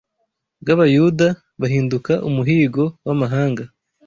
[0.61, 1.27] bw’Abayuda
[1.59, 3.63] buhinduka umuhīgo w’amahanga